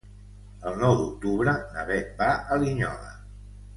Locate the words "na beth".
1.75-2.11